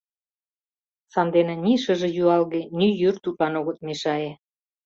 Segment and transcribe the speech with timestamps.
[1.13, 4.31] Сандене ни шыже юалге, ни йӱр тудлан огыт мешае.